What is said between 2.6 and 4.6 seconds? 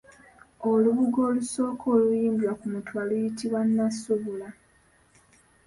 mutuba luyitibwa Nnassubula.